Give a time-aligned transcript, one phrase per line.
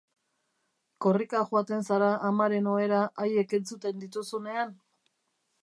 [1.05, 4.77] Korrika joaten zara amaren ohera haiek entzuten dituzunean?